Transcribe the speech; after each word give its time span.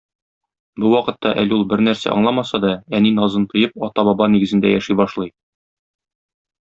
Бу 0.83 0.91
вакытта 0.93 1.33
әле 1.41 1.53
ул 1.57 1.65
бернәрсә 1.73 2.09
аңламаса 2.15 2.61
да, 2.65 2.71
әни 3.01 3.11
назын 3.19 3.45
тоеп, 3.55 3.77
ата-баба 3.89 4.29
нигезендә 4.37 4.73
яши 4.73 4.99
башлый. 5.03 5.35